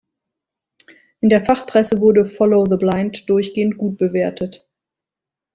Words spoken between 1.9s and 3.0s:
wurde „Follow the